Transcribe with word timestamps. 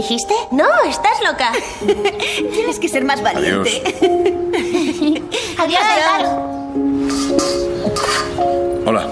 dijiste? 0.00 0.34
No, 0.50 0.66
estás 0.88 1.18
loca. 1.22 1.52
Tienes 2.52 2.78
que 2.78 2.88
ser 2.88 3.04
más 3.04 3.22
valiente. 3.22 3.82
Adiós, 5.58 5.82
Edgar. 5.96 6.26
Hola. 8.86 9.06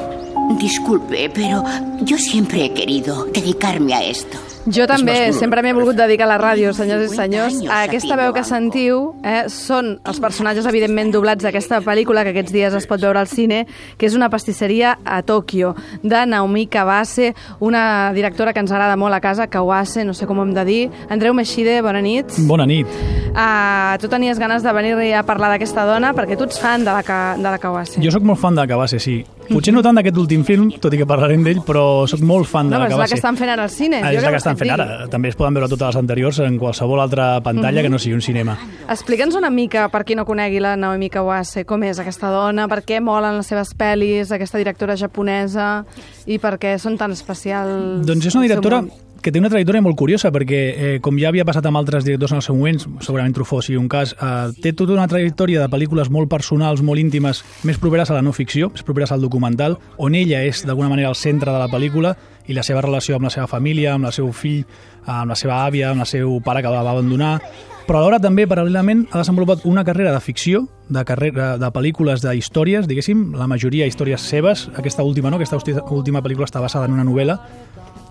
Disculpe, 0.58 1.28
pero 1.30 1.62
yo 2.00 2.16
siempre 2.16 2.64
he 2.64 2.72
querido 2.72 3.26
dedicarme 3.26 3.94
a 3.94 4.02
esto. 4.02 4.38
Jo 4.74 4.86
també 4.90 5.32
sempre 5.36 5.62
m'he 5.64 5.72
volgut 5.76 5.96
dedicar 5.98 6.26
a 6.26 6.32
la 6.32 6.38
ràdio, 6.40 6.72
senyors 6.76 7.06
i 7.06 7.08
50 7.08 7.22
senyors. 7.22 7.58
Aquesta 7.72 8.16
veu 8.20 8.32
que 8.36 8.44
sentiu 8.46 9.00
eh, 9.24 9.46
són 9.52 9.94
els 10.08 10.20
personatges, 10.22 10.66
evidentment, 10.68 11.12
doblats 11.14 11.44
d'aquesta 11.46 11.80
pel·lícula 11.86 12.24
que 12.26 12.34
aquests 12.34 12.54
dies 12.54 12.76
es 12.76 12.88
pot 12.90 13.00
veure 13.02 13.20
al 13.20 13.30
cine, 13.30 13.64
que 13.98 14.08
és 14.08 14.16
una 14.18 14.30
pastisseria 14.32 14.96
a 15.04 15.20
Tòquio, 15.26 15.74
de 16.02 16.24
Naomi 16.26 16.66
Kawase, 16.66 17.32
una 17.64 18.12
directora 18.16 18.52
que 18.52 18.62
ens 18.64 18.72
agrada 18.72 18.98
molt 19.00 19.16
a 19.16 19.22
casa, 19.24 19.48
Kawase, 19.48 20.04
no 20.04 20.14
sé 20.14 20.28
com 20.28 20.38
ho 20.38 20.46
hem 20.46 20.54
de 20.56 20.66
dir. 20.68 20.82
Andreu 21.08 21.34
Meixide, 21.36 21.80
bona 21.82 22.02
nit. 22.04 22.38
Bona 22.48 22.66
nit. 22.68 22.86
Uh, 23.28 23.96
tu 24.00 24.08
tenies 24.10 24.38
ganes 24.40 24.64
de 24.64 24.72
venir 24.72 25.14
a 25.14 25.24
parlar 25.26 25.52
d'aquesta 25.54 25.84
dona 25.88 26.14
perquè 26.16 26.36
tu 26.38 26.48
ets 26.48 26.60
fan 26.60 26.84
de 26.84 26.92
la, 26.92 27.02
de 27.36 27.48
la 27.48 27.58
Kawase. 27.62 28.02
Jo 28.04 28.12
sóc 28.14 28.26
molt 28.26 28.40
fan 28.40 28.56
de 28.58 28.68
Cabase, 28.68 29.00
sí. 29.00 29.22
Potser 29.48 29.72
no 29.72 29.80
tant 29.84 29.96
d'aquest 29.96 30.18
últim 30.20 30.42
film, 30.44 30.68
tot 30.76 30.92
i 30.92 30.98
que 31.00 31.06
parlarem 31.08 31.44
d'ell, 31.46 31.62
però 31.64 32.04
sóc 32.10 32.20
molt 32.26 32.48
fan 32.50 32.68
de 32.68 32.76
no, 32.76 32.82
la 32.82 32.88
però 32.88 32.98
és 32.98 33.00
la 33.00 33.08
que 33.08 33.16
estan 33.16 33.38
fent 33.38 33.52
ara 33.54 33.64
al 33.64 33.72
cine. 33.72 34.02
Ah, 34.04 34.12
és 34.12 34.20
la 34.20 34.32
que 34.34 34.36
vols 34.36 34.57
estan 34.58 34.74
fent 34.74 34.74
ara. 34.74 35.08
També 35.12 35.32
es 35.32 35.38
poden 35.38 35.56
veure 35.56 35.70
totes 35.70 35.92
les 35.92 36.00
anteriors 36.00 36.42
en 36.44 36.58
qualsevol 36.60 37.00
altra 37.00 37.30
pantalla 37.44 37.84
que 37.84 37.92
no 37.92 38.00
sigui 38.02 38.18
un 38.18 38.24
cinema. 38.24 38.58
Explica'ns 38.88 39.38
una 39.38 39.50
mica, 39.54 39.88
per 39.92 40.04
qui 40.04 40.18
no 40.18 40.26
conegui 40.28 40.60
la 40.64 40.76
Naomi 40.76 41.10
Kawase, 41.14 41.64
com 41.68 41.84
és 41.88 42.00
aquesta 42.02 42.32
dona, 42.34 42.68
per 42.68 42.82
què 42.86 43.00
molen 43.04 43.40
les 43.40 43.50
seves 43.50 43.74
pel·lis, 43.78 44.32
aquesta 44.34 44.60
directora 44.60 44.98
japonesa, 45.00 45.84
i 46.26 46.40
per 46.42 46.56
què 46.60 46.76
són 46.82 46.98
tan 47.00 47.14
especials... 47.16 48.04
Doncs 48.08 48.28
és 48.28 48.38
una 48.38 48.48
directora 48.48 48.82
món? 48.82 49.07
Que 49.28 49.32
té 49.34 49.40
una 49.42 49.50
trajectòria 49.52 49.84
molt 49.84 49.96
curiosa 50.00 50.30
perquè, 50.32 50.58
eh, 50.72 51.00
com 51.04 51.18
ja 51.20 51.28
havia 51.28 51.44
passat 51.44 51.66
amb 51.68 51.76
altres 51.76 52.06
directors 52.06 52.32
en 52.32 52.38
el 52.40 52.44
seu 52.46 52.56
moment, 52.56 52.78
segurament 53.04 53.34
Truffaut 53.36 53.64
sigui 53.66 53.76
un 53.76 53.88
cas, 53.88 54.14
eh, 54.14 54.52
té 54.62 54.72
tota 54.72 54.94
una 54.94 55.06
trajectòria 55.06 55.60
de 55.60 55.68
pel·lícules 55.68 56.08
molt 56.08 56.30
personals, 56.30 56.80
molt 56.80 56.98
íntimes, 56.98 57.44
més 57.64 57.76
properes 57.76 58.08
a 58.10 58.14
la 58.14 58.22
no 58.22 58.32
ficció, 58.32 58.70
més 58.72 58.82
properes 58.82 59.12
al 59.12 59.20
documental, 59.20 59.76
on 59.98 60.14
ella 60.14 60.40
és 60.42 60.64
d'alguna 60.64 60.88
manera 60.88 61.10
el 61.10 61.14
centre 61.14 61.52
de 61.52 61.58
la 61.58 61.68
pel·lícula 61.68 62.16
i 62.46 62.56
la 62.56 62.62
seva 62.64 62.80
relació 62.80 63.16
amb 63.16 63.28
la 63.28 63.30
seva 63.30 63.46
família, 63.46 63.94
amb 63.94 64.06
el 64.06 64.12
seu 64.16 64.32
fill, 64.32 64.64
amb 65.04 65.28
la 65.28 65.36
seva 65.36 65.66
àvia, 65.66 65.90
amb 65.90 66.00
el 66.00 66.08
seu 66.08 66.40
pare 66.40 66.62
que 66.62 66.72
la 66.72 66.82
va 66.82 66.96
abandonar, 66.96 67.42
però 67.86 68.00
alhora 68.00 68.18
també, 68.20 68.46
paral·lelament, 68.48 69.06
ha 69.12 69.20
desenvolupat 69.20 69.64
una 69.64 69.84
carrera 69.84 70.12
de 70.12 70.20
ficció, 70.20 70.66
de, 70.88 71.04
carrera, 71.04 71.58
de 71.58 71.68
pel·lícules, 71.72 72.24
d'històries, 72.24 72.88
diguéssim, 72.88 73.34
la 73.36 73.46
majoria 73.46 73.86
històries 73.88 74.24
seves, 74.24 74.70
aquesta 74.76 75.04
última 75.04 75.28
no, 75.28 75.36
aquesta 75.36 75.60
última 75.90 76.24
pel·lícula 76.24 76.48
està 76.48 76.60
basada 76.64 76.88
en 76.88 76.96
una 76.96 77.04
novel·la, 77.04 77.38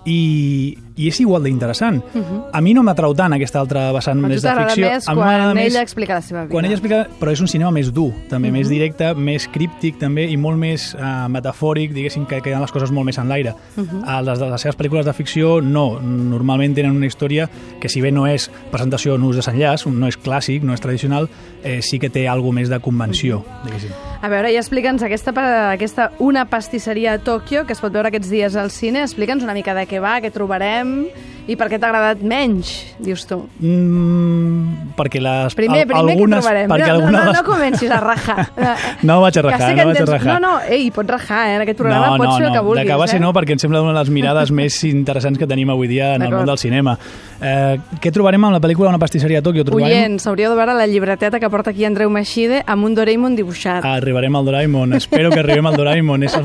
i, 0.08 0.78
i 0.98 1.08
és 1.08 1.20
igual 1.22 1.44
d'interessant. 1.44 2.04
Uh 2.14 2.22
-huh. 2.22 2.44
A 2.52 2.62
mi 2.62 2.74
no 2.74 2.84
m'atrau 2.84 3.14
tant 3.14 3.34
aquesta 3.34 3.60
altra 3.60 3.92
vessant 3.92 4.18
Mhm. 4.20 4.28
Més 4.28 4.42
de 4.42 4.50
ficció. 4.50 4.90
més 4.90 5.08
A 5.08 5.14
mi 5.14 5.20
m'agrada 5.22 5.62
ella 5.62 5.82
explica 5.82 6.14
la 6.16 6.22
seva 6.22 6.42
vida. 6.42 6.52
Quan 6.52 6.66
ella 6.66 6.74
explica, 6.74 7.08
però 7.20 7.32
és 7.32 7.40
un 7.42 7.48
cinema 7.48 7.72
més 7.72 7.94
dur, 7.94 8.12
també, 8.30 8.50
Mhm. 8.50 8.58
més 8.58 8.70
directe, 8.70 9.14
més 9.16 9.48
críptic 9.48 9.98
també, 9.98 10.26
i 10.30 10.38
molt 10.38 10.58
més 10.58 10.96
uh, 10.96 11.28
metafòric, 11.30 11.92
diguéssim, 11.94 12.26
que 12.26 12.42
queden 12.42 12.62
les 12.62 12.72
coses 12.72 12.92
molt 12.92 13.06
més 13.06 13.18
en 13.18 13.28
l'aire. 13.30 13.54
Uh 13.78 13.82
Mhm. 13.82 13.88
-huh. 14.04 14.22
les, 14.24 14.40
de 14.40 14.50
les 14.50 14.62
seves 14.62 14.78
pel·lícules 14.78 15.04
de 15.06 15.14
ficció, 15.14 15.62
no. 15.62 16.00
Normalment 16.02 16.74
tenen 16.76 16.92
una 16.96 17.06
història 17.06 17.50
que, 17.80 17.90
si 17.90 18.02
bé 18.02 18.12
no 18.12 18.26
és 18.28 18.50
presentació 18.72 19.18
nus 19.18 19.36
de 19.36 19.42
desenllaç, 19.42 19.86
no 19.88 20.08
és 20.08 20.18
clàssic, 20.18 20.62
no 20.64 20.74
és 20.74 20.82
tradicional, 20.82 21.30
eh, 21.64 21.82
sí 21.82 22.00
que 22.00 22.10
té 22.10 22.28
alguna 22.28 22.60
més 22.62 22.70
de 22.70 22.80
convenció, 22.80 23.40
Mhm. 23.40 23.66
diguéssim. 23.66 23.92
A 24.22 24.30
veure, 24.30 24.52
i 24.52 24.56
explica'ns 24.58 25.04
aquesta, 25.04 25.32
aquesta 25.72 26.12
Una 26.20 26.46
pastisseria 26.46 27.14
a 27.14 27.20
Tòquio, 27.20 27.66
que 27.66 27.74
es 27.74 27.80
pot 27.80 27.92
veure 27.94 28.08
aquests 28.08 28.30
dies 28.30 28.56
al 28.56 28.72
cine, 28.72 29.02
explica'ns 29.04 29.44
una 29.44 29.54
mica 29.54 29.74
de 29.76 29.86
què 29.88 30.00
va, 30.02 30.20
què 30.22 30.32
trobarem, 30.32 30.87
them. 30.88 31.37
I 31.48 31.56
per 31.56 31.70
què 31.72 31.78
t'ha 31.80 31.88
agradat 31.90 32.24
menys, 32.28 32.72
dius 33.00 33.24
tu. 33.28 33.38
Mm, 33.64 34.92
perquè 34.98 35.22
les... 35.24 35.56
Primer, 35.56 35.86
primer 35.88 36.02
algunes, 36.02 36.42
què 36.42 36.44
trobarem? 36.44 36.72
Perquè 36.74 36.88
no, 36.88 36.88
no, 36.88 36.98
algunes 36.98 37.18
no, 37.18 37.26
les- 37.32 37.38
no 37.38 37.44
comencis 37.48 37.92
a 37.92 38.00
rajar. 38.04 38.48
No 39.08 39.20
vaig 39.22 39.38
a 39.38 39.42
Que 39.42 39.46
rajar, 39.46 39.70
que 39.76 39.84
no 39.84 39.92
vaig 39.92 40.02
a 40.02 40.06
rajar. 40.06 40.28
No, 40.28 40.40
no, 40.44 40.54
ei, 40.74 40.90
pots 40.92 41.10
rajar, 41.10 41.42
eh? 41.48 41.56
En 41.56 41.64
aquest 41.64 41.78
programa 41.80 42.10
no, 42.12 42.18
pots 42.20 42.34
no, 42.34 42.38
fer 42.38 42.46
el 42.48 42.52
que 42.52 42.58
no. 42.58 42.64
vulguis. 42.66 42.88
de 42.88 42.98
base 43.00 43.16
eh? 43.16 43.22
no, 43.22 43.32
perquè 43.36 43.56
em 43.56 43.62
sembla 43.62 43.82
una 43.86 43.94
de 43.94 44.00
les 44.02 44.12
mirades 44.14 44.52
més 44.52 44.78
interessants 44.90 45.40
que 45.40 45.48
tenim 45.48 45.70
avui 45.72 45.88
dia 45.88 46.16
en 46.18 46.26
el 46.28 46.34
món 46.34 46.50
del 46.50 46.60
cinema. 46.60 46.98
Eh, 47.38 47.78
què 48.02 48.12
trobarem 48.12 48.44
amb 48.48 48.56
la 48.58 48.62
pel·lícula 48.64 48.90
Una 48.90 49.00
pastisseria 49.00 49.40
a 49.40 49.46
Tòquio? 49.46 49.64
Trobarem... 49.68 49.88
Oients, 49.88 50.26
hauríeu 50.28 50.52
de 50.52 50.58
veure 50.58 50.74
la 50.78 50.88
llibreteta 50.90 51.40
que 51.40 51.50
porta 51.54 51.72
aquí 51.72 51.86
Andreu 51.86 52.10
Meixide 52.10 52.64
amb 52.66 52.88
un 52.88 52.96
Doraemon 52.98 53.38
dibuixat. 53.38 53.86
Arribarem 53.86 54.36
al 54.36 54.48
Doraemon, 54.50 54.98
espero 54.98 55.32
que 55.32 55.40
arribem 55.44 55.70
al 55.70 55.78
Doraemon. 55.78 56.26
És, 56.28 56.38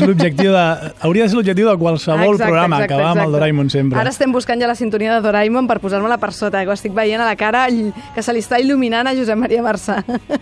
l'objectiu 0.00 0.54
de... 0.56 0.64
Hauria 1.04 1.26
de 1.26 1.32
ser 1.32 1.38
l'objectiu 1.38 1.68
de 1.68 1.76
qualsevol 1.80 2.40
programa, 2.40 2.82
acabar 2.86 3.12
amb 3.12 3.26
el 3.26 3.36
Doraemon 3.36 3.70
sempre. 3.72 4.00
Ara 4.00 4.12
estem 4.14 4.32
buscant 4.40 4.62
ja 4.62 4.68
la 4.70 4.76
sintonia 4.78 5.12
de 5.14 5.24
Doraemon 5.24 5.68
per 5.68 5.78
posar-me-la 5.82 6.16
per 6.20 6.32
sota, 6.32 6.60
eh, 6.60 6.64
que 6.64 6.72
ho 6.72 6.76
estic 6.76 6.94
veient 6.96 7.20
a 7.20 7.28
la 7.28 7.36
cara 7.36 7.66
que 7.68 8.22
se 8.24 8.32
li 8.32 8.40
està 8.40 8.58
il·luminant 8.62 9.06
a 9.06 9.14
Josep 9.16 9.38
Maria 9.38 9.62
Marçà. 9.62 10.00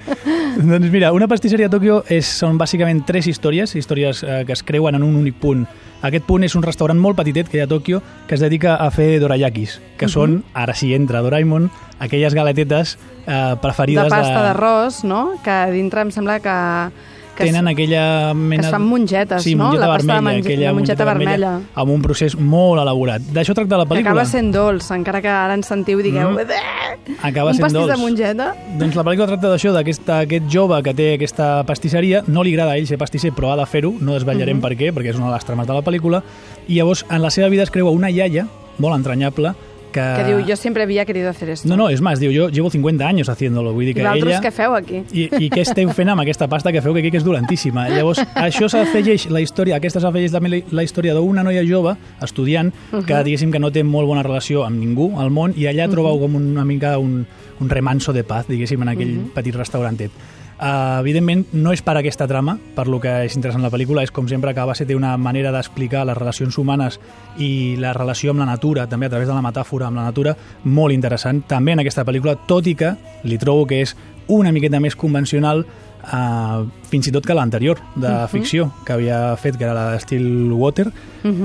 Doncs 0.70 0.88
mira, 0.92 1.10
una 1.16 1.28
pastisseria 1.30 1.66
a 1.66 1.72
Tòquio 1.72 2.04
és, 2.14 2.30
són 2.38 2.58
bàsicament 2.60 3.02
tres 3.08 3.26
històries, 3.26 3.74
històries 3.74 4.22
eh, 4.22 4.44
que 4.46 4.54
es 4.54 4.62
creuen 4.62 4.98
en 4.98 5.04
un 5.06 5.18
únic 5.18 5.40
punt. 5.42 5.66
Aquest 6.06 6.28
punt 6.28 6.46
és 6.46 6.54
un 6.54 6.62
restaurant 6.62 6.98
molt 6.98 7.18
petitet 7.18 7.50
que 7.50 7.58
hi 7.58 7.64
ha 7.64 7.66
a 7.66 7.72
Tòquio 7.72 8.00
que 8.28 8.38
es 8.38 8.44
dedica 8.44 8.76
a 8.78 8.88
fer 8.94 9.18
dorayakis, 9.18 9.80
que 9.98 10.06
uh 10.06 10.08
-huh. 10.08 10.14
són, 10.14 10.44
ara 10.54 10.74
sí 10.74 10.94
entra 10.94 11.22
Doraemon, 11.22 11.70
aquelles 11.98 12.34
galetetes 12.34 12.98
eh, 13.26 13.56
preferides 13.60 14.04
de 14.04 14.10
pasta 14.10 14.42
d'arròs, 14.42 15.02
no? 15.04 15.32
Que 15.42 15.72
dintre 15.72 16.02
em 16.02 16.10
sembla 16.10 16.38
que... 16.40 17.17
que 17.38 17.44
tenen 17.48 17.68
aquella 17.70 18.34
mena... 18.34 18.60
que 18.60 18.66
es 18.66 18.72
fan 18.72 18.82
mongetes, 18.82 19.42
sí, 19.42 19.54
no? 19.54 19.64
mongeta 19.64 19.86
La 19.86 19.92
pasta 19.94 20.06
de 20.06 20.12
vermella, 20.18 20.40
aquella 20.44 20.66
la 20.66 20.72
mongeta 20.74 21.04
vermella. 21.08 21.52
amb 21.74 21.90
un 21.94 22.02
procés 22.02 22.36
molt 22.36 22.82
elaborat. 22.82 23.22
D'això 23.32 23.54
tracta 23.54 23.78
la 23.78 23.84
que 23.86 23.94
pel·lícula. 23.94 24.10
acaba 24.12 24.24
sent 24.26 24.52
dolç, 24.52 24.90
encara 24.92 25.22
que 25.22 25.28
ara 25.32 25.54
ens 25.54 25.66
sentiu 25.70 26.02
digueu... 26.02 26.34
Mm. 26.34 27.16
Acaba 27.22 27.50
un 27.50 27.54
sent 27.56 27.64
pastís 27.64 27.80
dolç. 27.80 27.92
de 27.94 27.96
mongeta? 28.02 28.48
Doncs 28.78 28.94
la 28.98 29.04
pel·lícula 29.06 29.26
tracta 29.30 29.48
d'això, 29.54 29.72
d'aquest 29.72 30.10
aquest 30.18 30.50
jove 30.52 30.82
que 30.82 30.92
té 30.94 31.14
aquesta 31.14 31.64
pastisseria, 31.64 32.22
no 32.26 32.42
li 32.42 32.52
agrada 32.52 32.72
a 32.72 32.76
ell 32.76 32.86
ser 32.86 32.98
pastisser, 33.00 33.32
però 33.32 33.52
ha 33.54 33.56
de 33.56 33.66
fer-ho, 33.66 33.94
no 34.00 34.12
desvetllarem 34.18 34.58
Mhm. 34.58 34.62
per 34.62 34.72
què, 34.76 34.92
perquè 34.92 35.10
és 35.10 35.16
una 35.16 35.26
de 35.30 35.34
les 35.38 35.44
trames 35.44 35.66
de 35.66 35.72
la 35.74 35.82
pel·lícula, 35.82 36.22
i 36.68 36.74
llavors 36.76 37.04
en 37.08 37.22
la 37.22 37.30
seva 37.30 37.48
vida 37.48 37.62
es 37.62 37.70
creua 37.70 37.90
una 37.90 38.10
iaia, 38.10 38.46
molt 38.78 38.94
entranyable, 38.96 39.54
que... 39.98 40.06
Que 40.20 40.26
diu, 40.28 40.40
jo 40.46 40.56
sempre 40.56 40.84
havia 40.86 41.04
querido 41.04 41.30
hacer 41.30 41.50
esto. 41.50 41.68
No, 41.68 41.76
no, 41.76 41.88
és 41.90 42.02
més, 42.04 42.20
diu, 42.22 42.30
jo 42.34 42.48
llevo 42.54 42.70
50 42.70 43.06
anys 43.06 43.30
haciéndolo, 43.32 43.72
vull 43.74 43.88
dir 43.88 43.96
I 43.96 43.98
que 43.98 44.06
vosaltres 44.06 44.34
ella... 44.36 44.42
què 44.44 44.52
feu 44.54 44.76
aquí? 44.78 45.02
I, 45.12 45.26
I 45.46 45.50
què 45.52 45.64
esteu 45.64 45.90
fent 45.96 46.12
amb 46.14 46.24
aquesta 46.24 46.48
pasta 46.50 46.72
que 46.74 46.82
feu 46.84 46.94
que 46.96 47.02
aquí 47.02 47.12
que 47.14 47.20
és 47.20 47.26
dolentíssima? 47.26 47.88
Llavors, 47.92 48.22
això 48.38 48.70
s'afegeix 48.72 49.28
la 49.34 49.42
història, 49.44 49.78
aquesta 49.78 50.02
s'afegeix 50.04 50.34
també 50.34 50.62
la, 50.70 50.86
història 50.86 51.16
d'una 51.18 51.44
noia 51.46 51.64
jove, 51.68 51.96
estudiant, 52.24 52.72
que 52.92 53.22
diguéssim 53.26 53.52
que 53.54 53.62
no 53.62 53.72
té 53.74 53.84
molt 53.86 54.10
bona 54.10 54.24
relació 54.26 54.64
amb 54.66 54.78
ningú 54.80 55.12
al 55.18 55.32
món, 55.34 55.56
i 55.58 55.68
allà 55.70 55.88
trobeu 55.90 56.20
com 56.22 56.38
una 56.38 56.66
mica 56.68 56.96
un, 57.02 57.22
un 57.60 57.72
remanso 57.72 58.14
de 58.14 58.24
paz, 58.24 58.46
diguéssim, 58.48 58.82
en 58.86 58.94
aquell 58.94 59.16
petit 59.34 59.56
restaurantet. 59.56 60.14
Uh, 60.58 60.98
evidentment, 61.00 61.44
no 61.54 61.70
és 61.70 61.82
per 61.86 61.94
aquesta 61.96 62.26
trama, 62.26 62.56
per 62.74 62.88
lo 62.90 62.98
que 62.98 63.12
és 63.28 63.36
interessant 63.36 63.62
la 63.62 63.70
pel·lícula, 63.70 64.02
és 64.02 64.10
com 64.10 64.26
sempre 64.26 64.50
que 64.54 64.58
a 64.58 64.64
base 64.66 64.84
té 64.88 64.96
una 64.96 65.12
manera 65.16 65.52
d'explicar 65.54 66.04
les 66.08 66.16
relacions 66.18 66.58
humanes 66.58 66.98
i 67.38 67.76
la 67.78 67.92
relació 67.94 68.32
amb 68.32 68.40
la 68.42 68.48
natura, 68.48 68.88
també 68.90 69.06
a 69.06 69.12
través 69.12 69.28
de 69.28 69.34
la 69.34 69.42
metàfora 69.44 69.86
amb 69.86 69.96
la 70.00 70.08
natura, 70.08 70.34
molt 70.64 70.92
interessant, 70.92 71.44
també 71.46 71.76
en 71.76 71.84
aquesta 71.84 72.02
pel·lícula, 72.04 72.34
tot 72.50 72.66
i 72.66 72.74
que 72.74 72.90
li 73.22 73.38
trobo 73.38 73.66
que 73.70 73.82
és 73.84 73.94
una 74.26 74.50
miqueta 74.50 74.80
més 74.82 74.96
convencional 74.98 75.62
uh, 75.62 76.66
fins 76.90 77.06
i 77.06 77.12
tot 77.14 77.24
que 77.24 77.34
l'anterior 77.38 77.78
de 77.94 78.08
Mhm. 78.08 78.28
ficció 78.28 78.72
que 78.84 78.92
havia 78.94 79.36
fet, 79.36 79.56
que 79.56 79.64
era 79.64 79.74
la 79.74 79.92
de 79.92 80.00
Stillwater, 80.00 80.90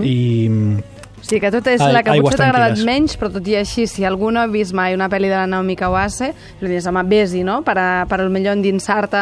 i 0.01 0.49
O 1.23 1.25
sigui 1.25 1.39
que 1.39 1.51
tot 1.55 1.67
és 1.71 1.79
Ai- 1.81 1.93
la 1.95 2.01
que 2.03 2.11
aigües 2.11 2.33
potser 2.33 2.43
t'ha 2.43 2.49
agradat 2.51 2.83
menys, 2.83 3.15
però 3.15 3.29
tot 3.31 3.47
i 3.47 3.55
així, 3.55 3.85
si 3.87 4.03
algú 4.03 4.27
no 4.35 4.41
ha 4.43 4.47
vist 4.51 4.75
mai 4.75 4.93
una 4.93 5.07
pel·li 5.07 5.29
de 5.31 5.37
la 5.39 5.47
Naomi 5.47 5.77
Kawase, 5.79 6.33
li 6.59 6.67
dius, 6.73 6.85
home, 6.91 7.03
vés-hi, 7.07 7.45
no? 7.47 7.61
Per, 7.63 7.77
a, 7.79 8.05
per 8.09 8.19
al 8.19 8.29
millor 8.29 8.57
endinsar-te... 8.59 9.21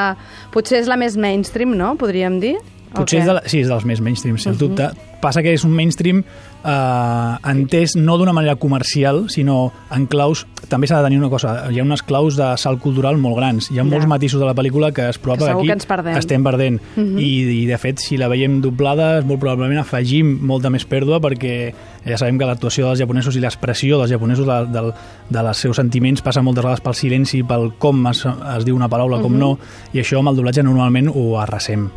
Potser 0.51 0.80
és 0.81 0.89
la 0.89 0.98
més 0.98 1.13
mainstream, 1.15 1.75
no? 1.77 1.94
Podríem 2.01 2.39
dir? 2.42 2.56
Potser 2.94 3.20
què? 3.20 3.22
és 3.22 3.28
de, 3.28 3.34
la- 3.34 3.44
sí, 3.46 3.60
és 3.60 3.68
dels 3.68 3.86
més 3.86 4.02
mainstream, 4.02 4.38
sens 4.38 4.58
Mhm. 4.58 4.60
dubte. 4.68 4.90
Passa 5.22 5.42
que 5.44 5.54
és 5.54 5.64
un 5.64 5.72
mainstream 5.72 6.24
eh, 6.64 7.50
entès 7.52 7.96
no 7.96 8.18
d'una 8.18 8.34
manera 8.34 8.56
comercial, 8.56 9.30
sinó 9.30 9.72
en 9.92 10.06
claus... 10.08 10.48
També 10.70 10.88
s'ha 10.88 11.00
de 11.02 11.04
tenir 11.10 11.18
una 11.20 11.30
cosa, 11.30 11.68
hi 11.72 11.80
ha 11.80 11.84
unes 11.84 12.02
claus 12.04 12.38
de 12.38 12.46
salt 12.58 12.80
cultural 12.80 13.18
molt 13.18 13.36
grans. 13.36 13.70
Hi 13.72 13.80
ha 13.80 13.84
Ja. 13.84 13.84
molts 13.84 14.08
matisos 14.08 14.40
de 14.40 14.46
la 14.46 14.54
pel·lícula 14.56 14.92
que 14.94 15.10
es 15.10 15.18
Que 15.18 15.24
prova 15.24 15.38
segur 15.46 15.60
aquí 15.62 15.68
que 15.68 15.74
ens 15.74 15.86
perdem. 15.86 16.18
estem 16.18 16.44
perdent. 16.44 16.82
Mhm. 16.96 17.18
I, 17.20 17.64
I, 17.64 17.66
de 17.66 17.78
fet, 17.78 18.00
si 18.00 18.18
la 18.18 18.28
veiem 18.30 18.62
doblada, 18.62 19.22
molt 19.22 19.40
probablement 19.40 19.80
afegim 19.82 20.40
molta 20.42 20.70
més 20.70 20.86
pèrdua 20.88 21.20
perquè 21.20 21.74
ja 22.06 22.18
sabem 22.18 22.38
que 22.40 22.46
l'actuació 22.46 22.88
dels 22.88 23.00
japonesos 23.00 23.36
i 23.36 23.40
l'expressió 23.40 23.98
dels 24.00 24.12
japonesos 24.12 24.46
de, 24.46 24.66
de, 24.72 24.94
de 25.30 25.44
les 25.44 25.58
seus 25.58 25.76
sentiments 25.76 26.22
passa 26.22 26.42
moltes 26.42 26.64
vegades 26.64 26.82
pel 26.82 26.96
silenci, 26.96 27.44
pel 27.44 27.74
com 27.78 28.08
es, 28.08 28.26
es 28.26 28.66
diu 28.66 28.76
una 28.76 28.88
paraula, 28.90 29.20
com 29.22 29.34
Mhm. 29.34 29.40
no, 29.40 29.60
i 29.94 30.00
això 30.00 30.20
amb 30.20 30.30
el 30.30 30.36
doblatge 30.38 30.64
normalment 30.64 31.10
ho 31.14 31.38
arrasem. 31.40 31.90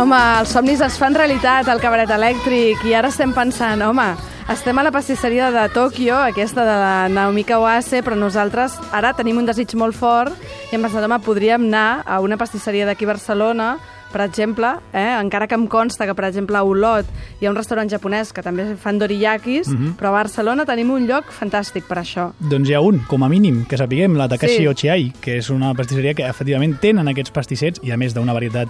Home, 0.00 0.16
els 0.40 0.48
somnis 0.54 0.80
es 0.80 0.94
fan 0.96 1.12
realitat 1.12 1.68
al 1.68 1.80
cabaret 1.82 2.08
elèctric 2.14 2.80
i 2.88 2.94
ara 2.96 3.10
estem 3.12 3.34
pensant, 3.36 3.82
home, 3.84 4.10
Estem 4.50 4.74
a 4.80 4.82
la 4.82 4.90
pastisseria 4.90 5.52
de 5.54 5.60
Tòquio, 5.70 6.16
aquesta 6.26 6.64
de 6.66 6.72
la 6.74 7.08
Naomi 7.08 7.44
Kawase, 7.46 8.00
però 8.02 8.16
nosaltres 8.18 8.72
ara 8.90 9.12
tenim 9.14 9.38
un 9.38 9.46
desig 9.46 9.76
molt 9.78 9.94
fort 9.94 10.34
i 10.72 10.74
hem 10.74 10.82
pensat, 10.82 11.04
home, 11.06 11.20
podríem 11.22 11.68
anar 11.68 12.00
a 12.02 12.18
una 12.18 12.34
pastisseria 12.40 12.88
d'aquí 12.88 13.06
a 13.06 13.12
Barcelona, 13.12 13.68
per 14.10 14.24
exemple, 14.24 14.72
eh, 14.90 15.04
encara 15.20 15.46
que 15.46 15.54
em 15.54 15.68
consta 15.70 16.02
que, 16.08 16.16
per 16.18 16.24
exemple, 16.26 16.58
a 16.58 16.64
Olot 16.66 17.06
hi 17.38 17.46
ha 17.46 17.50
un 17.52 17.54
restaurant 17.60 17.86
japonès 17.92 18.32
que 18.34 18.42
també 18.42 18.64
fan 18.74 18.98
doriyakis, 18.98 19.68
Mhm. 19.68 19.94
però 20.00 20.08
a 20.08 20.18
Barcelona 20.18 20.66
tenim 20.66 20.90
un 20.90 21.06
lloc 21.06 21.26
fantàstic 21.30 21.84
per 21.86 21.98
això. 21.98 22.32
Doncs 22.40 22.68
hi 22.68 22.74
ha 22.74 22.80
un, 22.80 23.04
com 23.06 23.22
a 23.22 23.28
mínim, 23.28 23.64
que 23.66 23.76
sapiguem, 23.78 24.16
la 24.16 24.26
Takashi 24.26 24.56
Sí. 24.56 24.66
Ochiai, 24.66 25.12
que 25.20 25.36
és 25.38 25.48
una 25.48 25.74
pastisseria 25.74 26.14
que 26.14 26.26
efectivament 26.26 26.80
tenen 26.80 27.06
aquests 27.06 27.30
pastissets 27.30 27.78
i 27.84 27.92
a 27.92 27.96
més 27.96 28.14
d'una 28.14 28.32
varietat 28.32 28.66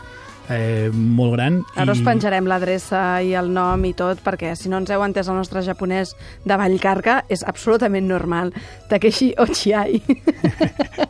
eh, 0.49 0.91
molt 0.93 1.35
gran. 1.37 1.61
Ara 1.77 1.93
i... 1.93 1.99
us 1.99 2.05
penjarem 2.07 2.49
l'adreça 2.51 3.21
i 3.23 3.35
el 3.39 3.51
nom 3.55 3.85
i 3.85 3.93
tot, 3.97 4.23
perquè 4.25 4.55
si 4.59 4.71
no 4.73 4.81
ens 4.81 4.91
heu 4.91 5.05
entès 5.05 5.29
el 5.29 5.39
nostre 5.39 5.63
japonès 5.67 6.15
de 6.47 6.59
Vallcarca, 6.59 7.21
és 7.29 7.45
absolutament 7.47 8.09
normal. 8.09 8.55
Takeshi 8.91 9.35
Ochiai. 9.45 10.01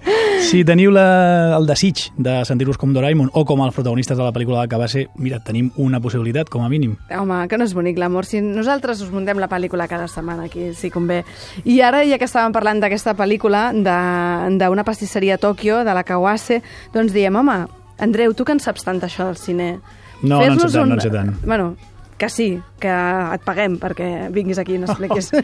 Si 0.41 0.62
teniu 0.65 0.91
la, 0.91 1.05
el 1.55 1.67
desig 1.69 2.06
de 2.19 2.41
sentir-vos 2.49 2.79
com 2.81 2.94
Doraemon 2.94 3.29
o 3.37 3.43
com 3.47 3.61
els 3.62 3.75
protagonistes 3.77 4.17
de 4.19 4.25
la 4.25 4.32
pel·lícula 4.35 4.65
que 4.71 4.79
va 4.81 4.88
ser, 4.91 5.05
mira, 5.21 5.38
tenim 5.44 5.69
una 5.79 6.00
possibilitat, 6.03 6.49
com 6.50 6.65
a 6.65 6.71
mínim. 6.73 6.97
Home, 7.15 7.43
que 7.47 7.59
no 7.61 7.67
és 7.69 7.75
bonic 7.76 8.00
l'amor. 8.00 8.26
Si 8.26 8.41
nosaltres 8.43 9.03
us 9.05 9.12
muntem 9.12 9.38
la 9.38 9.50
pel·lícula 9.53 9.87
cada 9.91 10.09
setmana 10.11 10.49
aquí, 10.49 10.71
si 10.75 10.91
convé. 10.91 11.23
I 11.65 11.81
ara, 11.87 12.03
ja 12.09 12.19
que 12.19 12.26
estàvem 12.26 12.56
parlant 12.56 12.81
d'aquesta 12.83 13.15
pel·lícula, 13.19 13.69
d'una 13.76 14.87
pastisseria 14.88 15.37
a 15.37 15.43
Tòquio, 15.43 15.85
de 15.87 15.94
la 15.94 16.06
Kawase, 16.09 16.62
doncs 16.94 17.15
diem, 17.15 17.37
home, 17.37 17.61
Andreu, 18.00 18.35
tu 18.35 18.47
que 18.49 18.56
en 18.56 18.61
saps 18.62 18.87
tant 18.87 19.00
d'això 19.00 19.29
del 19.29 19.38
cine? 19.41 19.70
No, 20.23 20.41
no 20.41 20.44
en 20.44 20.58
sé 20.61 20.69
tant, 20.73 20.88
no 20.88 20.97
en 20.97 21.02
sé 21.05 21.11
tant. 21.12 21.32
Bueno, 21.44 21.75
que 22.20 22.29
sí, 22.29 22.50
que 22.81 22.93
et 23.37 23.44
paguem 23.47 23.79
perquè 23.81 24.29
vinguis 24.32 24.61
aquí 24.61 24.76
i 24.76 24.82
no 24.82 24.88
expliquis. 24.91 25.31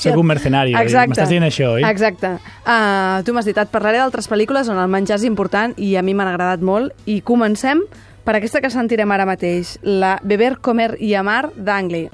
Sóc 0.00 0.16
un 0.16 0.26
mercenari. 0.28 0.72
M'estàs 0.72 1.28
dient 1.28 1.44
això, 1.44 1.74
oi? 1.76 1.84
Exacte. 1.84 2.36
Uh, 2.64 3.20
tu 3.26 3.34
m'has 3.36 3.48
dit, 3.48 3.56
et 3.56 3.72
parlaré 3.72 4.00
d'altres 4.00 4.28
pel·lícules 4.32 4.70
on 4.72 4.80
el 4.80 4.88
menjar 4.92 5.18
és 5.20 5.26
important 5.28 5.76
i 5.76 5.94
a 5.96 6.04
mi 6.04 6.16
m'han 6.16 6.32
agradat 6.32 6.64
molt. 6.64 6.96
I 7.04 7.20
comencem 7.20 7.84
per 8.26 8.38
aquesta 8.38 8.62
que 8.64 8.72
sentirem 8.72 9.12
ara 9.14 9.28
mateix, 9.28 9.76
la 9.84 10.16
Beber, 10.24 10.56
Comer 10.64 10.94
i 11.04 11.12
Amar 11.14 11.50
d'Angli. 11.54 12.06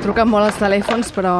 Truquen 0.00 0.30
molt 0.30 0.48
els 0.48 0.60
telèfons, 0.60 1.10
però 1.12 1.32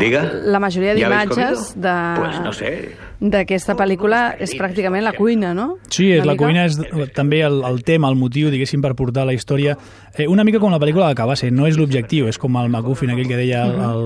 Diga. 0.00 0.24
la 0.46 0.58
majoria 0.58 0.94
¿Ya 0.96 1.06
habéis 1.06 1.28
d'imatges 1.28 1.68
de... 1.76 1.98
Pues 2.18 2.40
no 2.42 2.52
sé. 2.52 2.72
D'aquesta 3.18 3.74
pel·lícula 3.78 4.20
és 4.38 4.52
pràcticament 4.54 5.02
la 5.02 5.12
cuina, 5.16 5.50
no? 5.54 5.72
Sí, 5.90 6.12
és, 6.14 6.24
la 6.26 6.36
cuina 6.38 6.64
és 6.68 6.78
també 7.16 7.40
el, 7.46 7.60
el 7.66 7.80
tema, 7.86 8.10
el 8.12 8.18
motiu, 8.18 8.50
diguéssim, 8.54 8.82
per 8.84 8.94
portar 8.98 9.24
la 9.26 9.34
història. 9.34 9.74
Eh, 10.14 10.28
una 10.30 10.44
mica 10.46 10.60
com 10.62 10.70
la 10.70 10.78
pel·lícula 10.78 11.08
de 11.10 11.18
Cabase, 11.18 11.50
no 11.50 11.66
és 11.66 11.78
l'objectiu, 11.80 12.28
és 12.30 12.38
com 12.38 12.56
el 12.60 12.70
McGuffin 12.70 13.10
aquell 13.14 13.30
que 13.30 13.40
deia 13.40 13.64
el, 13.66 13.74
el, 13.88 14.04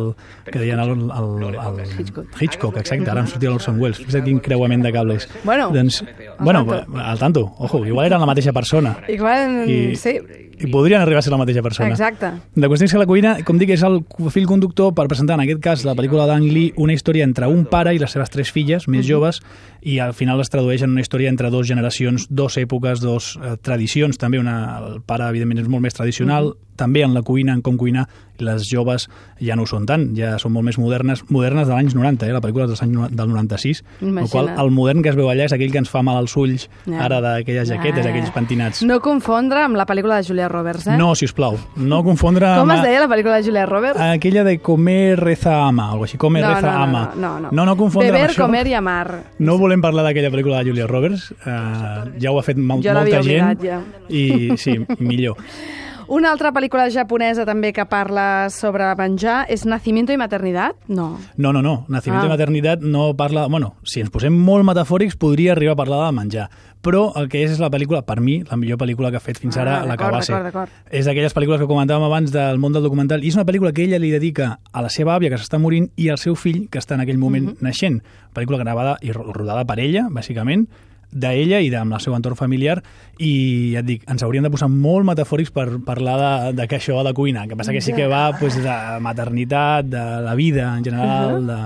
que 0.49 0.59
deien 0.62 0.81
el, 0.81 0.94
el, 0.97 1.31
el, 1.50 1.59
el 1.61 1.82
Hitchcock. 1.99 2.41
Hitchcock, 2.41 2.79
exacte, 2.81 3.11
ara 3.12 3.25
em 3.25 3.29
sortia 3.29 3.53
l'Orson 3.53 3.81
Welles. 3.81 4.00
Fixa't 4.00 4.25
quin 4.29 4.41
creuament 4.44 4.85
de 4.87 4.94
cables. 4.94 5.29
Bueno, 5.44 5.69
doncs, 5.75 6.00
al 6.03 6.41
bueno, 6.41 6.64
tanto. 6.64 6.99
al 7.05 7.19
tanto, 7.19 7.44
ojo, 7.59 7.85
igual 7.85 8.09
eren 8.09 8.20
la 8.20 8.31
mateixa 8.32 8.53
persona. 8.53 8.97
Igual, 9.12 9.69
I, 9.69 9.97
sí, 9.97 10.17
I 10.62 10.70
podrien 10.70 11.03
arribar 11.03 11.19
a 11.19 11.26
ser 11.26 11.32
la 11.32 11.38
mateixa 11.41 11.62
persona. 11.62 11.91
exacte. 11.91 12.31
La 12.55 12.69
qüestió 12.70 12.87
és 12.87 12.94
que 12.94 13.00
la 13.00 13.06
cuina, 13.06 13.37
com 13.44 13.59
dic, 13.59 13.70
és 13.75 13.82
el 13.87 14.00
fil 14.31 14.47
conductor 14.47 14.94
per 14.94 15.09
presentar, 15.11 15.37
en 15.38 15.44
aquest 15.44 15.62
cas, 15.64 15.85
la 15.88 15.94
pel·lícula 15.99 16.26
d'Ang 16.31 16.47
Lee, 16.49 16.73
una 16.76 16.94
història 16.94 17.25
entre 17.25 17.49
un 17.50 17.64
pare 17.67 17.94
i 17.94 18.00
les 18.03 18.11
seves 18.11 18.31
tres 18.31 18.53
filles, 18.53 18.88
més 18.88 19.06
joves, 19.06 19.43
i 19.82 19.99
al 19.99 20.14
final 20.14 20.41
es 20.41 20.50
tradueix 20.53 20.82
en 20.82 20.94
una 20.94 21.03
història 21.03 21.31
entre 21.32 21.50
dues 21.50 21.67
generacions, 21.67 22.29
dos 22.31 22.56
èpoques, 22.56 23.00
dos 23.03 23.37
eh, 23.37 23.56
tradicions. 23.62 24.19
També 24.19 24.38
una, 24.38 24.79
el 24.79 25.00
pare, 25.03 25.29
evidentment, 25.29 25.62
és 25.64 25.69
molt 25.69 25.82
més 25.82 25.94
tradicional, 25.94 26.55
també 26.76 27.03
en 27.03 27.14
la 27.14 27.23
cuina, 27.23 27.53
en 27.53 27.62
com 27.62 27.76
cuinar, 27.76 28.06
les 28.43 28.69
joves 28.69 29.09
ja 29.41 29.56
no 29.56 29.62
ho 29.62 29.67
són 29.67 29.87
tant, 29.87 30.11
ja 30.17 30.37
són 30.39 30.53
molt 30.53 30.65
més 30.67 30.79
modernes, 30.79 31.25
modernes 31.31 31.67
de 31.69 31.75
l'anys 31.75 31.94
90, 31.94 32.27
eh? 32.29 32.33
la 32.33 32.41
pel·lícula 32.41 32.67
és 32.73 32.83
no- 32.87 33.09
del 33.09 33.29
96, 33.33 33.83
el 34.03 34.29
qual 34.31 34.50
el 34.59 34.71
modern 34.71 35.03
que 35.03 35.09
es 35.11 35.17
veu 35.17 35.29
allà 35.31 35.44
és 35.47 35.53
aquell 35.53 35.73
que 35.73 35.79
ens 35.79 35.91
fa 35.91 36.03
mal 36.03 36.17
als 36.17 36.37
ulls, 36.37 36.69
Ja. 36.87 37.05
ara 37.06 37.21
d'aquelles 37.21 37.69
jaquetes, 37.69 38.05
Ah. 38.06 38.11
aquells 38.11 38.31
pentinats. 38.31 38.83
No 38.83 39.00
confondre 39.00 39.62
amb 39.62 39.77
la 39.77 39.87
pel·lícula 39.87 40.17
de 40.17 40.25
Julia 40.25 40.49
Roberts, 40.49 40.87
eh? 40.87 40.97
No, 40.97 41.15
si 41.15 41.25
us 41.25 41.33
plau, 41.33 41.56
no 41.77 42.03
confondre 42.05 42.47
Com 42.59 42.71
amb... 42.71 42.73
es 42.79 42.83
deia 42.83 43.00
la 43.00 43.09
pel·lícula 43.09 43.37
de 43.37 43.44
Julia 43.44 43.67
Roberts? 43.67 44.00
Aquella 44.00 44.45
de 44.45 44.59
comer, 44.61 45.19
reza, 45.19 45.62
ama, 45.67 45.91
algo 45.93 46.05
així, 46.05 46.17
comer, 46.19 46.43
no, 46.43 46.55
reza, 46.55 46.73
no, 46.73 46.79
no, 46.79 46.83
ama. 46.85 47.12
no, 47.17 47.41
no, 47.41 47.50
no, 47.53 47.65
no 47.67 47.77
confondre 47.77 48.11
Beber, 48.12 48.29
amb 48.31 48.31
això. 48.37 48.43
comer 48.47 48.67
i 48.67 48.75
amar. 48.75 49.23
No 49.38 49.59
volem 49.59 49.81
parlar 49.81 50.05
d'aquella 50.05 50.31
pel·lícula 50.31 50.59
de 50.62 50.71
Julia 50.71 50.87
Roberts, 50.87 51.31
uh, 51.33 52.11
ja 52.19 52.31
ho 52.33 52.38
ha 52.38 52.43
fet 52.43 52.56
mol 52.56 52.83
molta 52.83 53.23
gent. 53.23 53.47
oblidat, 53.53 53.62
ja. 53.62 53.81
I 54.09 54.53
sí, 54.56 54.79
millor. 54.99 55.37
Una 56.12 56.29
altra 56.29 56.50
pel·lícula 56.53 56.91
japonesa 56.93 57.47
també 57.49 57.70
que 57.73 57.87
parla 57.88 58.50
sobre 58.53 58.85
menjar 58.99 59.47
és 59.49 59.62
Nacimiento 59.64 60.12
i 60.12 60.19
Maternitat? 60.20 60.76
No. 60.93 61.06
No, 61.41 61.55
no, 61.56 61.62
no. 61.64 61.87
Nacimiento 61.88 62.26
Ah. 62.26 62.29
i 62.29 62.32
maternitat 62.35 62.82
no 62.85 63.14
parla... 63.17 63.47
Bueno, 63.49 63.76
si 63.82 64.03
ens 64.03 64.11
posem 64.12 64.35
molt 64.37 64.67
metafòrics, 64.69 65.17
podria 65.17 65.53
arribar 65.55 65.73
a 65.73 65.76
parlar 65.81 66.03
de 66.05 66.12
menjar. 66.19 66.50
Però 66.85 67.12
el 67.17 67.31
que 67.32 67.41
és 67.47 67.53
és 67.55 67.61
la 67.62 67.70
pel·lícula, 67.70 68.03
per 68.05 68.20
mi, 68.20 68.43
la 68.44 68.59
millor 68.61 68.76
pel·lícula 68.76 69.09
que 69.11 69.17
ha 69.17 69.25
fet 69.25 69.38
fins 69.41 69.56
Ah, 69.56 69.62
ara 69.62 69.87
la 69.87 69.97
Kawase. 69.97 70.32
d'acord, 70.35 70.44
d'acord. 70.53 70.70
És 70.91 71.06
d'aquelles 71.06 71.32
pel·lícules 71.35 71.61
que 71.64 71.70
comentàvem 71.70 72.05
abans 72.05 72.31
del 72.31 72.59
món 72.59 72.75
del 72.76 72.82
documental. 72.82 73.25
I 73.25 73.29
és 73.29 73.35
una 73.41 73.47
pel·lícula 73.47 73.73
que 73.73 73.85
ella 73.85 73.99
li 73.99 74.11
dedica 74.11 74.59
a 74.70 74.82
la 74.82 74.91
seva 74.91 75.17
àvia, 75.17 75.31
que 75.31 75.38
s'està 75.41 75.59
morint, 75.59 75.88
i 75.97 76.11
al 76.11 76.19
seu 76.19 76.35
fill, 76.37 76.69
que 76.69 76.79
està 76.79 76.93
en 76.94 77.00
aquell 77.06 77.17
moment 77.17 77.55
Mhm. 77.55 77.56
naixent. 77.62 78.03
Pel·lícula 78.35 78.59
gravada 78.59 78.99
i 79.00 79.12
ro- 79.12 79.32
rodada 79.32 79.64
per 79.64 79.79
ella, 79.81 80.09
bàsicament, 80.11 80.69
d'ella 81.12 81.61
i 81.61 81.69
amb 81.76 81.94
el 81.94 82.00
seu 82.00 82.17
entorn 82.17 82.38
familiar 82.38 82.79
i 83.20 83.73
ja 83.75 83.82
et 83.82 83.88
dic, 83.88 84.06
ens 84.11 84.25
hauríem 84.25 84.47
de 84.49 84.53
posar 84.53 84.70
molt 84.73 85.06
metafòrics 85.06 85.53
per 85.55 85.67
parlar 85.85 86.17
de, 86.20 86.32
de 86.56 86.69
que 86.69 86.81
això 86.81 87.03
de 87.05 87.12
cuina, 87.14 87.47
que 87.49 87.59
passa 87.59 87.75
que 87.75 87.85
sí 87.85 87.94
que 87.97 88.09
va 88.11 88.31
pues, 88.38 88.56
de 88.62 88.79
maternitat, 89.05 89.87
de 89.93 90.06
la 90.25 90.35
vida 90.35 90.73
en 90.76 90.85
general, 90.85 91.47
de 91.47 91.61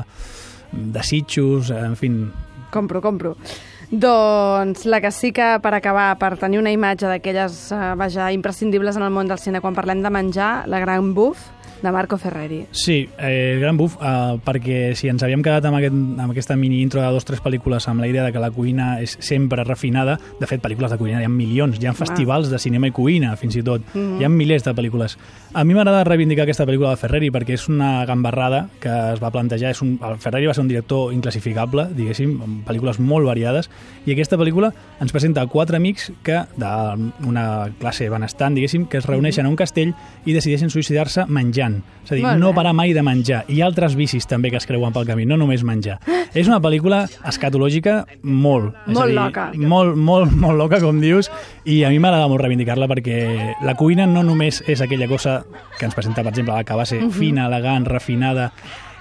desitjos, 0.98 1.70
en 1.70 1.96
fin... 1.96 2.20
Compro, 2.74 3.00
compro. 3.00 3.36
Doncs 3.90 4.82
la 4.90 4.98
que 5.00 5.12
sí 5.14 5.30
que, 5.30 5.46
per 5.62 5.70
acabar, 5.76 6.08
per 6.18 6.34
tenir 6.40 6.58
una 6.58 6.72
imatge 6.74 7.06
d'aquelles, 7.06 7.60
eh, 7.70 7.92
vaja, 7.96 8.32
imprescindibles 8.34 8.98
en 8.98 9.06
el 9.06 9.14
món 9.14 9.30
del 9.30 9.38
cine 9.38 9.62
quan 9.62 9.78
parlem 9.78 10.02
de 10.02 10.10
menjar, 10.10 10.66
la 10.66 10.82
Gran 10.82 11.14
Buff, 11.14 11.52
de 11.82 11.92
Marco 11.92 12.18
Ferreri. 12.18 12.66
Sí, 12.70 13.08
eh, 13.18 13.58
gran 13.60 13.76
buf, 13.76 13.96
eh, 14.00 14.38
perquè 14.44 14.94
si 14.96 15.08
ens 15.08 15.22
havíem 15.22 15.42
quedat 15.44 15.64
amb, 15.68 15.78
aquest, 15.78 15.94
amb 15.94 16.30
aquesta 16.30 16.56
mini 16.56 16.80
intro 16.82 17.02
de 17.02 17.08
dos 17.12 17.24
o 17.24 17.30
tres 17.30 17.42
pel·lícules 17.42 17.88
amb 17.88 18.00
la 18.00 18.08
idea 18.08 18.24
de 18.24 18.32
que 18.32 18.42
la 18.42 18.50
cuina 18.50 19.00
és 19.02 19.16
sempre 19.20 19.64
refinada, 19.64 20.18
de 20.40 20.46
fet, 20.46 20.62
pel·lícules 20.62 20.92
de 20.92 20.98
cuina 20.98 21.20
hi 21.20 21.26
ha 21.26 21.32
milions, 21.32 21.78
hi 21.80 21.86
ha 21.86 21.94
festivals 21.96 22.50
de 22.50 22.58
cinema 22.58 22.88
i 22.88 22.94
cuina, 22.96 23.34
fins 23.36 23.56
i 23.56 23.64
tot, 23.66 23.82
hi 23.94 24.24
ha 24.24 24.30
milers 24.32 24.64
de 24.64 24.74
pel·lícules. 24.76 25.16
A 25.56 25.64
mi 25.64 25.74
m'agrada 25.76 26.04
reivindicar 26.04 26.44
aquesta 26.44 26.66
pel·lícula 26.68 26.92
de 26.94 27.00
Ferreri 27.00 27.30
perquè 27.32 27.56
és 27.56 27.68
una 27.72 28.04
gambarrada 28.08 28.66
que 28.80 28.92
es 29.14 29.22
va 29.22 29.32
plantejar, 29.34 29.72
és 29.72 29.82
un, 29.82 29.96
el 30.04 30.18
Ferreri 30.22 30.46
va 30.46 30.54
ser 30.54 30.64
un 30.64 30.70
director 30.72 31.12
inclassificable, 31.16 31.88
diguéssim, 31.96 32.36
amb 32.44 32.66
pel·lícules 32.68 33.00
molt 33.00 33.26
variades, 33.28 33.70
i 34.06 34.14
aquesta 34.14 34.38
pel·lícula 34.38 34.72
ens 35.00 35.12
presenta 35.12 35.46
quatre 35.50 35.80
amics 35.80 36.10
que 36.26 36.42
d'una 36.56 37.46
classe 37.80 38.08
benestant, 38.12 38.54
diguéssim, 38.56 38.86
que 38.90 39.00
es 39.00 39.08
reuneixen 39.08 39.46
a 39.46 39.52
un 39.52 39.56
castell 39.58 39.94
i 40.24 40.36
decideixen 40.36 40.70
suïcidar-se 40.72 41.26
menjant. 41.26 41.65
És 42.06 42.12
a 42.12 42.14
dir, 42.14 42.22
no 42.38 42.52
parar 42.54 42.72
mai 42.72 42.92
de 42.94 43.02
menjar. 43.02 43.40
I 43.50 43.60
altres 43.66 43.96
vicis 43.98 44.26
també 44.30 44.50
que 44.52 44.56
es 44.60 44.66
creuen 44.66 44.92
pel 44.94 45.06
camí, 45.08 45.24
no 45.26 45.36
només 45.36 45.64
menjar. 45.66 45.98
És 46.34 46.46
una 46.46 46.60
pel·lícula 46.62 47.00
escatològica 47.26 48.04
molt. 48.22 48.74
és 48.86 48.94
Molt 48.94 49.04
a 49.04 49.06
dir, 49.10 49.16
loca. 49.18 49.50
Molt, 49.56 49.96
molt, 49.96 50.32
molt 50.32 50.56
loca, 50.58 50.78
com 50.80 51.00
dius, 51.02 51.30
i 51.64 51.82
a 51.84 51.90
mi 51.90 51.98
m'agrada 51.98 52.28
molt 52.30 52.40
reivindicar-la 52.44 52.86
perquè 52.86 53.54
la 53.66 53.74
cuina 53.74 54.06
no 54.06 54.22
només 54.22 54.62
és 54.66 54.80
aquella 54.80 55.08
cosa 55.08 55.40
que 55.78 55.84
ens 55.86 55.94
presenta, 55.94 56.22
per 56.22 56.30
exemple, 56.32 56.62
que 56.64 56.74
va 56.74 56.86
ser 56.86 57.02
Mhm. 57.02 57.10
fina, 57.10 57.46
elegant, 57.46 57.86
refinada, 57.86 58.52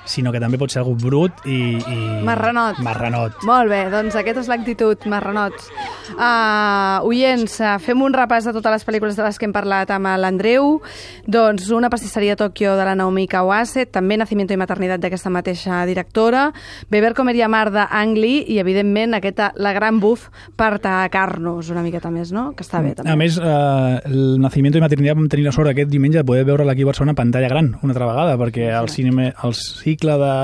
sinó 0.05 0.31
que 0.31 0.39
també 0.39 0.57
pot 0.61 0.69
ser 0.69 0.79
algú 0.83 0.95
brut 0.95 1.31
i... 1.45 1.77
i... 1.77 1.99
Marranot. 2.23 2.77
Marranot. 2.79 3.41
Molt 3.43 3.69
bé, 3.69 3.89
doncs 3.89 4.15
aquesta 4.15 4.41
és 4.41 4.47
l'actitud, 4.47 5.05
marranots. 5.09 5.69
Uh, 6.13 7.01
oients, 7.09 7.57
uh, 7.63 7.75
fem 7.81 8.01
un 8.05 8.13
repàs 8.13 8.45
de 8.45 8.53
totes 8.55 8.75
les 8.75 8.85
pel·lícules 8.85 9.17
de 9.17 9.25
les 9.25 9.39
que 9.39 9.47
hem 9.47 9.55
parlat 9.55 9.89
amb 9.95 10.11
l'Andreu. 10.21 10.79
Doncs 11.25 11.71
una 11.73 11.89
pastisseria 11.89 12.35
a 12.35 12.39
Tòquio 12.39 12.75
de 12.77 12.85
la 12.85 12.95
Naomi 12.95 13.25
Kawase, 13.31 13.87
també 13.89 14.17
Nacimiento 14.21 14.53
i 14.53 14.59
Maternitat 14.61 15.01
d'aquesta 15.03 15.31
mateixa 15.33 15.81
directora, 15.89 16.47
Beber, 16.91 17.13
Comer 17.17 17.35
i 17.39 17.43
Amar 17.45 17.69
de 17.73 17.85
Ang 17.89 18.17
Lee 18.19 18.43
i, 18.45 18.59
evidentment, 18.61 19.17
aquesta 19.17 19.51
La 19.57 19.73
Gran 19.73 19.99
Buff 20.03 20.29
per 20.55 20.75
tacar-nos 20.83 21.71
una 21.73 21.83
miqueta 21.85 22.11
més, 22.13 22.31
no? 22.35 22.51
Que 22.55 22.65
està 22.65 22.83
bé, 22.85 22.93
també. 22.95 23.11
A 23.11 23.17
més, 23.19 23.39
eh, 23.39 23.97
el 24.11 24.37
Nacimiento 24.43 24.79
i 24.79 24.85
Maternitat 24.85 25.17
vam 25.17 25.31
tenir 25.31 25.47
la 25.47 25.55
sort 25.55 25.71
aquest 25.71 25.89
diumenge 25.91 26.21
de 26.21 26.27
poder 26.27 26.45
veure-la 26.45 26.75
aquí 26.75 26.85
a 26.85 26.91
Barcelona 26.91 27.17
pantalla 27.17 27.49
gran, 27.51 27.73
una 27.81 27.95
altra 27.95 28.11
vegada, 28.11 28.37
perquè 28.41 28.69
el, 28.75 28.89
cinema, 28.93 29.31
el 29.43 29.57
cicle 29.57 30.17
de 30.21 30.35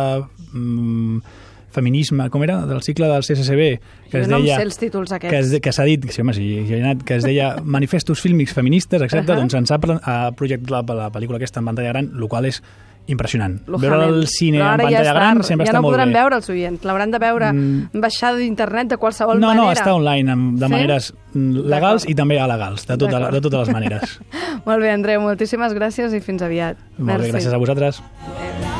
mm, 0.53 1.21
feminisme, 1.71 2.29
com 2.29 2.43
era? 2.43 2.59
Del 2.67 2.81
cicle 2.83 3.07
del 3.07 3.23
CSSB, 3.23 3.79
que 4.11 4.17
Jo 4.17 4.21
es 4.25 4.27
no 4.29 4.39
deia... 4.39 4.57
sé 4.57 4.67
els 4.67 4.77
títols 4.77 5.11
aquests. 5.11 5.31
que, 5.31 5.39
es, 5.39 5.51
de- 5.51 5.61
que 5.61 5.71
s'ha 5.71 5.83
dit, 5.87 6.05
sí, 6.11 6.21
home, 6.21 6.33
sí, 6.37 6.45
jo 6.67 6.75
he 6.77 6.83
anat, 6.83 7.01
que 7.03 7.15
es 7.15 7.23
deia 7.23 7.55
Manifestos 7.63 8.21
fílmics 8.21 8.53
feministes, 8.53 9.01
etc. 9.01 9.23
Ahà. 9.23 9.35
doncs 9.41 9.53
ens 9.57 9.71
ha, 9.71 9.79
projectat 9.79 10.69
la, 10.71 10.83
la 11.05 11.11
pel·lícula 11.11 11.37
aquesta 11.41 11.59
en 11.63 11.65
pantalla 11.71 11.89
gran, 11.95 12.11
el 12.15 12.27
qual 12.29 12.45
és 12.51 12.61
impressionant. 13.09 13.55
Lujament. 13.65 13.95
Veure 13.97 14.09
el 14.21 14.27
cine 14.29 14.59
en 14.59 14.63
ara 14.63 14.75
ja 14.77 14.83
pantalla 14.83 15.01
és 15.01 15.15
gran 15.17 15.39
sempre 15.43 15.65
ja 15.65 15.71
està 15.71 15.79
no 15.79 15.81
molt 15.81 15.95
podran 15.95 16.11
bé. 16.13 16.19
veure 16.19 16.37
els 16.37 16.49
oients, 16.53 16.83
l'hauran 16.85 17.11
de 17.11 17.19
veure 17.19 17.47
mm. 17.51 17.99
baixar 18.03 18.29
d'internet 18.37 18.91
de 18.93 18.97
qualsevol 19.01 19.39
no, 19.41 19.47
manera. 19.49 19.63
no, 19.65 19.71
està 19.73 19.95
online 19.97 20.31
amb- 20.35 20.59
de 20.61 20.65
Sí? 20.67 20.71
maneres 20.71 21.09
legals 21.33 22.05
i 22.07 22.13
també 22.15 22.37
alegals, 22.39 22.85
de, 22.85 22.97
tota, 23.01 23.23
de 23.33 23.41
totes 23.41 23.65
les 23.67 23.73
maneres. 23.73 24.19
Molt 24.67 24.79
bé, 24.85 24.91
Andreu, 24.93 25.19
moltíssimes 25.25 25.73
gràcies 25.73 26.13
i 26.13 26.21
fins 26.21 26.45
aviat. 26.45 26.77
Molt 26.99 27.25
bé, 27.25 27.31
gràcies 27.33 27.51
a 27.51 27.57
vosaltres. 27.57 28.03
Adéu. 28.37 28.70